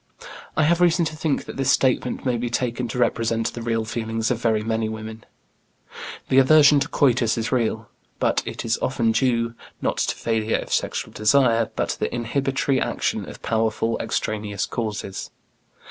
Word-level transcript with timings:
I 0.57 0.63
have 0.63 0.81
reason 0.81 1.05
to 1.05 1.15
think 1.15 1.45
that 1.45 1.57
this 1.57 1.69
statement 1.71 2.25
may 2.25 2.35
be 2.35 2.49
taken 2.49 2.87
to 2.87 2.97
represent 2.97 3.53
the 3.53 3.61
real 3.61 3.85
feelings 3.85 4.31
of 4.31 4.39
very 4.41 4.63
many 4.63 4.89
women. 4.89 5.25
The 6.29 6.39
aversion 6.39 6.79
to 6.79 6.87
coitus 6.87 7.37
is 7.37 7.51
real, 7.51 7.87
but 8.17 8.41
it 8.43 8.65
is 8.65 8.79
often 8.81 9.11
due, 9.11 9.53
not 9.79 9.97
to 9.97 10.15
failure 10.15 10.57
of 10.57 10.73
sexual 10.73 11.13
desire, 11.13 11.69
but 11.75 11.89
to 11.89 11.99
the 11.99 12.11
inhibitory 12.15 12.81
action 12.81 13.29
of 13.29 13.43
powerful 13.43 13.95
extraneous 13.99 14.65
causes. 14.65 15.29